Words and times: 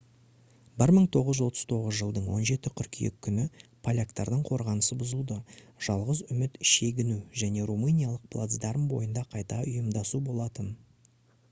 1939 0.81 1.91
жылдың 1.99 2.29
17 2.35 2.71
қыркүйек 2.81 3.19
күні 3.27 3.45
поляктардың 3.89 4.41
қорғанысы 4.49 4.97
бұзылды 5.03 5.39
жалғыз 5.89 6.25
үміт 6.39 6.59
шегіну 6.73 7.21
және 7.45 7.69
румыниялық 7.73 8.27
плацдарм 8.35 8.91
бойында 8.97 9.29
қайта 9.37 9.63
ұйымдасу 9.69 10.27
болатын 10.31 10.75